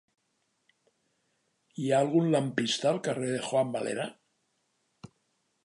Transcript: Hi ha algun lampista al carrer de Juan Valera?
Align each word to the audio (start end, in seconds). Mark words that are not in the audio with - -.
Hi 1.83 1.91
ha 1.91 1.99
algun 2.05 2.31
lampista 2.37 2.89
al 2.93 2.99
carrer 3.09 3.29
de 3.35 3.45
Juan 3.49 3.77
Valera? 3.77 4.09